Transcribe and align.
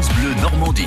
France 0.00 0.14
Bleu 0.14 0.32
Normandie. 0.42 0.84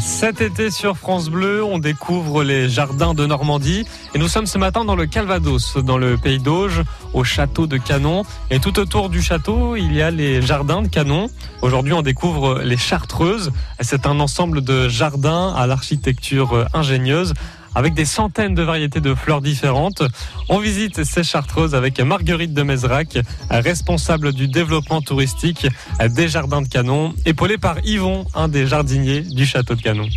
Cet 0.00 0.40
été 0.40 0.72
sur 0.72 0.96
France 0.96 1.28
Bleu, 1.28 1.62
on 1.62 1.78
découvre 1.78 2.42
les 2.42 2.68
jardins 2.68 3.14
de 3.14 3.24
Normandie 3.24 3.84
et 4.16 4.18
nous 4.18 4.26
sommes 4.26 4.46
ce 4.46 4.58
matin 4.58 4.84
dans 4.84 4.96
le 4.96 5.06
Calvados, 5.06 5.76
dans 5.76 5.98
le 5.98 6.16
pays 6.16 6.40
d'Auge, 6.40 6.82
au 7.12 7.22
château 7.22 7.68
de 7.68 7.76
Canon. 7.76 8.24
Et 8.50 8.58
tout 8.58 8.80
autour 8.80 9.08
du 9.08 9.22
château, 9.22 9.76
il 9.76 9.94
y 9.94 10.02
a 10.02 10.10
les 10.10 10.42
jardins 10.42 10.82
de 10.82 10.88
Canon. 10.88 11.28
Aujourd'hui, 11.60 11.92
on 11.92 12.02
découvre 12.02 12.60
les 12.64 12.76
Chartreuses. 12.76 13.52
C'est 13.78 14.04
un 14.04 14.18
ensemble 14.18 14.62
de 14.62 14.88
jardins 14.88 15.54
à 15.54 15.68
l'architecture 15.68 16.66
ingénieuse 16.74 17.34
avec 17.74 17.94
des 17.94 18.04
centaines 18.04 18.54
de 18.54 18.62
variétés 18.62 19.00
de 19.00 19.14
fleurs 19.14 19.40
différentes. 19.40 20.02
On 20.48 20.58
visite 20.58 21.04
ces 21.04 21.22
chartreuses 21.22 21.74
avec 21.74 22.00
Marguerite 22.00 22.54
de 22.54 22.62
Mezrac, 22.62 23.18
responsable 23.50 24.32
du 24.32 24.48
développement 24.48 25.00
touristique 25.00 25.66
des 26.10 26.28
Jardins 26.28 26.62
de 26.62 26.68
Canon, 26.68 27.14
épaulée 27.26 27.58
par 27.58 27.76
Yvon, 27.84 28.26
un 28.34 28.48
des 28.48 28.66
jardiniers 28.66 29.20
du 29.20 29.46
château 29.46 29.74
de 29.74 29.82
Canon. 29.82 30.08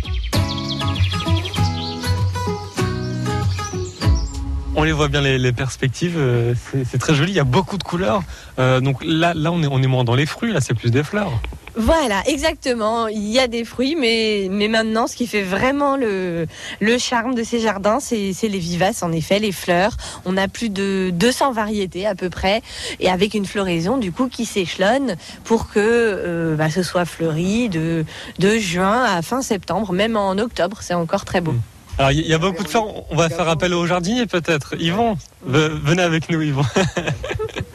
On 4.78 4.82
les 4.82 4.92
voit 4.92 5.08
bien 5.08 5.22
les, 5.22 5.52
perspectives, 5.52 6.16
euh, 6.18 6.54
c'est 6.84 6.98
très 6.98 7.14
joli, 7.14 7.32
il 7.32 7.34
y 7.34 7.40
a 7.40 7.44
beaucoup 7.44 7.78
de 7.78 7.82
couleurs. 7.82 8.22
Euh, 8.58 8.80
donc 8.80 9.02
là, 9.02 9.32
là 9.34 9.50
on, 9.50 9.62
est, 9.62 9.66
on 9.66 9.82
est 9.82 9.86
moins 9.86 10.04
dans 10.04 10.14
les 10.14 10.26
fruits, 10.26 10.52
là 10.52 10.60
c'est 10.60 10.74
plus 10.74 10.90
des 10.90 11.02
fleurs. 11.02 11.32
Voilà, 11.76 12.22
exactement. 12.26 13.06
Il 13.06 13.28
y 13.28 13.38
a 13.38 13.48
des 13.48 13.64
fruits, 13.64 13.96
mais, 13.96 14.48
mais 14.50 14.68
maintenant, 14.68 15.06
ce 15.06 15.14
qui 15.14 15.26
fait 15.26 15.42
vraiment 15.42 15.96
le, 15.96 16.46
le 16.80 16.98
charme 16.98 17.34
de 17.34 17.42
ces 17.42 17.60
jardins, 17.60 18.00
c'est 18.00 18.32
les 18.42 18.58
vivaces, 18.58 19.02
en 19.02 19.12
effet, 19.12 19.38
les 19.38 19.52
fleurs. 19.52 19.96
On 20.24 20.38
a 20.38 20.48
plus 20.48 20.70
de 20.70 21.10
200 21.12 21.52
variétés 21.52 22.06
à 22.06 22.14
peu 22.14 22.30
près, 22.30 22.62
et 22.98 23.10
avec 23.10 23.34
une 23.34 23.44
floraison, 23.44 23.98
du 23.98 24.10
coup, 24.10 24.28
qui 24.28 24.46
s'échelonne 24.46 25.16
pour 25.44 25.68
que 25.68 25.78
euh, 25.78 26.56
bah, 26.56 26.70
ce 26.70 26.82
soit 26.82 27.04
fleuri 27.04 27.68
de, 27.68 28.06
de 28.38 28.56
juin 28.56 29.04
à 29.04 29.20
fin 29.20 29.42
septembre, 29.42 29.92
même 29.92 30.16
en 30.16 30.32
octobre, 30.38 30.78
c'est 30.80 30.94
encore 30.94 31.26
très 31.26 31.42
beau. 31.42 31.52
Hmm. 31.52 31.60
Alors 31.98 32.12
il 32.12 32.26
y 32.26 32.34
a 32.34 32.38
beaucoup 32.38 32.62
de 32.62 32.68
fleurs, 32.68 33.10
on 33.10 33.16
va 33.16 33.30
faire 33.30 33.48
appel 33.48 33.72
aux 33.72 33.86
jardiniers 33.86 34.26
peut-être. 34.26 34.74
Yvon, 34.78 35.16
venez 35.46 36.02
avec 36.02 36.28
nous 36.28 36.42
Yvon. 36.42 36.62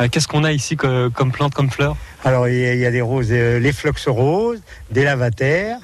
Euh, 0.00 0.08
qu'est-ce 0.10 0.26
qu'on 0.26 0.44
a 0.44 0.52
ici 0.52 0.76
comme 0.76 1.32
plantes, 1.32 1.54
comme 1.54 1.70
fleurs 1.70 1.96
Alors 2.24 2.48
il 2.48 2.56
y, 2.56 2.86
a 2.86 2.90
des 2.90 3.00
roses, 3.00 3.28
euh, 3.30 3.58
les 3.58 3.72
flox 3.72 4.08
roses, 4.08 4.60
des 4.90 5.04
lavataires. 5.04 5.78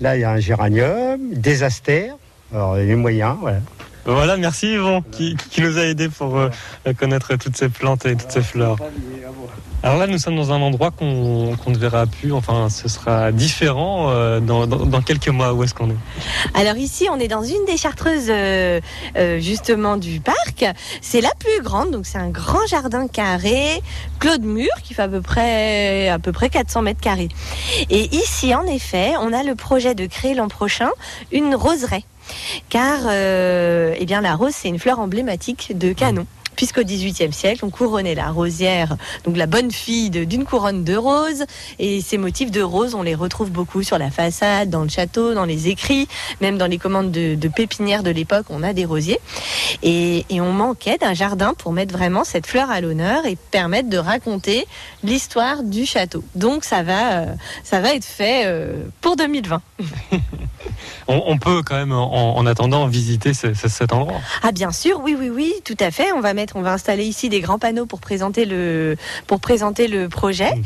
Là 0.00 0.16
il 0.16 0.20
y 0.20 0.24
a 0.24 0.30
un 0.30 0.38
géranium, 0.38 1.34
des 1.34 1.62
astères. 1.62 2.16
Alors 2.52 2.76
les 2.76 2.94
moyens, 2.94 3.36
voilà. 3.40 3.58
Voilà, 4.06 4.36
merci 4.36 4.74
Yvon 4.74 5.02
qui, 5.02 5.36
nous 5.58 5.78
a 5.78 5.82
aidés 5.82 6.08
pour 6.08 6.38
euh, 6.38 6.48
connaître 6.98 7.34
toutes 7.36 7.56
ces 7.56 7.68
plantes 7.68 8.06
et 8.06 8.16
toutes 8.16 8.30
ces 8.30 8.42
fleurs. 8.42 8.76
Alors 9.86 9.98
là, 9.98 10.08
nous 10.08 10.18
sommes 10.18 10.34
dans 10.34 10.52
un 10.52 10.60
endroit 10.62 10.90
qu'on 10.90 11.54
ne 11.66 11.78
verra 11.78 12.06
plus, 12.06 12.32
enfin, 12.32 12.68
ce 12.70 12.88
sera 12.88 13.30
différent 13.30 14.10
euh, 14.10 14.40
dans, 14.40 15.00
quelques 15.02 15.28
mois. 15.28 15.52
Où 15.52 15.62
est-ce 15.62 15.74
qu'on 15.74 15.90
est, 15.90 15.96
Alors 16.54 16.76
ici, 16.76 17.06
on 17.08 17.20
est 17.20 17.28
dans 17.28 17.44
une 17.44 17.64
des 17.66 17.76
chartreuses 17.76 18.26
euh, 18.28 18.80
euh, 19.16 19.38
justement 19.38 19.96
du 19.96 20.18
parc. 20.18 20.64
C'est 21.02 21.20
la 21.20 21.30
plus 21.38 21.62
grande, 21.62 21.92
donc 21.92 22.06
c'est 22.06 22.18
un 22.18 22.30
grand 22.30 22.66
jardin 22.66 23.06
carré, 23.06 23.80
Claude 24.18 24.42
Mur, 24.42 24.72
qui 24.82 24.92
fait 24.92 25.02
à 25.02 25.08
peu 25.08 25.20
près 25.20 26.08
à 26.08 26.18
peu 26.18 26.32
près 26.32 26.48
400 26.48 26.82
mètres 26.82 27.00
carrés. 27.00 27.28
Et 27.88 28.12
ici, 28.16 28.54
en 28.54 28.64
effet, 28.64 29.12
on 29.20 29.32
a 29.32 29.44
le 29.44 29.54
projet 29.54 29.94
de 29.94 30.06
créer 30.06 30.34
l'an 30.34 30.48
prochain 30.48 30.90
une 31.30 31.54
roseraie 31.54 32.02
car 32.68 33.10
eh 33.10 34.04
bien 34.06 34.20
la 34.20 34.34
rose 34.34 34.54
c'est 34.54 34.68
une 34.68 34.78
fleur 34.78 34.98
emblématique 35.00 35.76
de 35.76 35.92
Canon 35.92 36.26
puisqu'au 36.56 36.82
XVIIIe 36.82 37.32
siècle, 37.32 37.64
on 37.64 37.70
couronnait 37.70 38.14
la 38.14 38.30
rosière, 38.30 38.96
donc 39.24 39.36
la 39.36 39.46
bonne 39.46 39.70
fille 39.70 40.10
d'une 40.10 40.44
couronne 40.44 40.84
de 40.84 40.96
roses. 40.96 41.44
Et 41.78 42.00
ces 42.00 42.18
motifs 42.18 42.50
de 42.50 42.62
roses, 42.62 42.94
on 42.94 43.02
les 43.02 43.14
retrouve 43.14 43.50
beaucoup 43.50 43.82
sur 43.82 43.98
la 43.98 44.10
façade, 44.10 44.70
dans 44.70 44.82
le 44.82 44.88
château, 44.88 45.34
dans 45.34 45.44
les 45.44 45.68
écrits, 45.68 46.08
même 46.40 46.58
dans 46.58 46.66
les 46.66 46.78
commandes 46.78 47.10
de, 47.10 47.34
de 47.34 47.48
pépinières 47.48 48.02
de 48.02 48.10
l'époque, 48.10 48.46
on 48.50 48.62
a 48.62 48.72
des 48.72 48.84
rosiers. 48.84 49.20
Et, 49.82 50.24
et 50.30 50.40
on 50.40 50.52
manquait 50.52 50.98
d'un 50.98 51.14
jardin 51.14 51.54
pour 51.54 51.72
mettre 51.72 51.92
vraiment 51.96 52.24
cette 52.24 52.46
fleur 52.46 52.70
à 52.70 52.80
l'honneur 52.80 53.26
et 53.26 53.36
permettre 53.36 53.88
de 53.88 53.98
raconter 53.98 54.66
l'histoire 55.02 55.62
du 55.62 55.86
château. 55.86 56.24
Donc 56.34 56.64
ça 56.64 56.82
va, 56.82 57.12
euh, 57.12 57.26
ça 57.62 57.80
va 57.80 57.94
être 57.94 58.04
fait 58.04 58.44
euh, 58.46 58.84
pour 59.00 59.16
2020. 59.16 59.62
on, 61.08 61.38
peut 61.38 61.62
quand 61.64 61.76
même, 61.76 61.92
en, 61.92 62.44
attendant, 62.46 62.86
visiter 62.86 63.32
cet 63.34 63.92
endroit. 63.92 64.20
Ah 64.42 64.52
bien 64.52 64.72
sûr, 64.72 65.00
oui, 65.02 65.16
oui, 65.18 65.30
oui, 65.30 65.52
tout 65.64 65.76
à 65.80 65.90
fait. 65.90 66.12
On 66.12 66.20
va 66.20 66.34
mettre, 66.34 66.45
on 66.54 66.62
va 66.62 66.72
installer 66.72 67.04
ici 67.04 67.28
des 67.28 67.40
grands 67.40 67.58
panneaux 67.58 67.86
pour 67.86 68.00
présenter 68.00 68.44
le, 68.44 68.96
pour 69.26 69.40
présenter 69.40 69.88
le 69.88 70.08
projet. 70.08 70.54
Mm. 70.54 70.62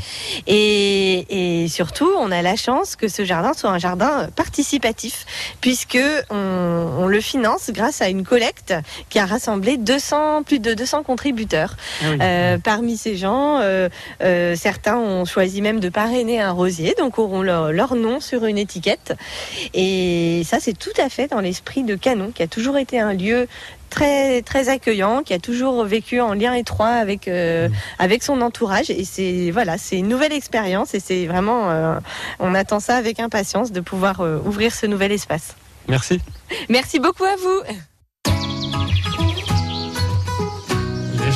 Et, 0.47 1.67
surtout, 1.69 2.11
on 2.19 2.31
a 2.31 2.43
la 2.43 2.57
chance 2.57 2.97
que 2.97 3.09
ce 3.09 3.25
jardin 3.25 3.53
soit 3.55 3.71
un 3.71 3.79
jardin 3.79 4.29
participatif, 4.35 5.27
puisque 5.61 5.99
on, 6.31 7.07
le 7.07 7.21
finance 7.21 7.71
grâce 7.71 8.03
à 8.03 8.09
une 8.09 8.25
collecte 8.25 8.75
qui 9.09 9.19
a 9.19 9.27
rassemblé 9.27 9.77
200, 9.77 10.43
plus 10.43 10.59
de 10.59 10.75
200 10.75 11.03
contributeurs. 11.03 11.77
Ah 12.03 12.07
euh, 12.21 12.59
parmi 12.59 12.97
ces 12.97 13.17
gens, 13.17 13.59
euh, 13.61 13.89
euh, 14.23 14.55
certains 14.57 14.97
ont 14.97 15.25
choisi 15.25 15.63
même 15.63 15.81
de 15.81 15.89
parrainer 15.89 16.41
un 16.41 16.53
rosier, 16.53 16.95
donc 16.99 17.19
auront 17.19 17.43
leur, 17.43 17.73
leur 17.73 17.95
nom 17.95 18.21
sur 18.21 18.45
une 18.45 18.59
étiquette. 18.59 19.15
Et 19.75 20.01
et 20.41 20.45
ça, 20.45 20.59
c'est 20.61 20.79
tout 20.79 20.93
à 20.97 21.09
fait 21.09 21.29
dans 21.29 21.41
l'esprit 21.41 21.83
de 21.83 21.95
Canon, 21.95 22.31
qui 22.35 22.43
a 22.43 22.47
toujours 22.47 22.79
été 22.79 22.99
un 22.99 23.13
lieu 23.13 23.49
très 23.91 24.43
très 24.43 24.69
accueillant, 24.69 25.23
qui 25.23 25.35
a 25.35 25.39
toujours 25.39 25.85
vécu 25.85 26.21
en 26.21 26.33
lien 26.33 26.55
étroit 26.55 26.89
avec 26.89 27.29
euh, 27.29 27.69
mmh. 27.69 27.73
avec 27.99 28.23
son 28.23 28.41
entourage. 28.41 28.91
Et 28.91 29.05
c'est 29.05 29.51
voilà, 29.51 29.77
c'est 29.77 29.99
une 29.99 30.09
nouvelle 30.09 30.33
expérience 30.33 30.95
et 30.95 31.01
c'est 31.01 31.27
vraiment, 31.27 31.71
euh, 31.71 31.99
on 32.39 32.55
attend 32.55 32.81
ça 32.81 32.97
avec 32.97 33.21
impatience 33.21 33.73
de 33.73 33.81
pouvoir 33.81 34.21
euh, 34.21 34.39
ouvrir 34.45 34.75
ce 34.75 34.87
nouvel 34.87 35.13
espace. 35.13 35.55
Merci. 35.89 36.21
Merci 36.69 37.01
beaucoup 37.01 37.25
à 37.25 37.37
vous. 37.37 37.63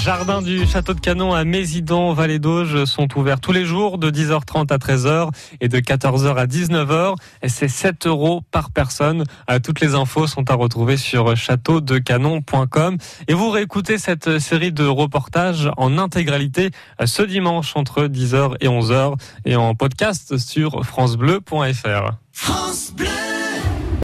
Jardins 0.04 0.42
du 0.42 0.66
château 0.66 0.92
de 0.92 1.00
Canon 1.00 1.32
à 1.32 1.44
Mésidon, 1.44 2.12
Vallée 2.12 2.38
d'Auge, 2.38 2.84
sont 2.84 3.08
ouverts 3.18 3.40
tous 3.40 3.52
les 3.52 3.64
jours 3.64 3.96
de 3.96 4.10
10h30 4.10 4.70
à 4.70 4.76
13h 4.76 5.30
et 5.62 5.68
de 5.68 5.78
14h 5.78 6.36
à 6.36 6.44
19h. 6.44 7.14
Et 7.40 7.48
c'est 7.48 7.68
7 7.68 8.06
euros 8.06 8.42
par 8.50 8.70
personne. 8.70 9.24
Euh, 9.50 9.58
toutes 9.60 9.80
les 9.80 9.94
infos 9.94 10.26
sont 10.26 10.50
à 10.50 10.54
retrouver 10.56 10.98
sur 10.98 11.34
châteaudecanon.com. 11.34 12.98
Et 13.28 13.32
vous 13.32 13.48
réécoutez 13.48 13.96
cette 13.96 14.38
série 14.40 14.72
de 14.72 14.84
reportages 14.84 15.70
en 15.78 15.96
intégralité 15.96 16.70
euh, 17.00 17.06
ce 17.06 17.22
dimanche 17.22 17.74
entre 17.74 18.04
10h 18.04 18.56
et 18.60 18.68
11h 18.68 19.14
et 19.46 19.56
en 19.56 19.74
podcast 19.74 20.36
sur 20.36 20.84
francebleu.fr. 20.84 22.10
France 22.30 22.92
Bleu 22.94 23.13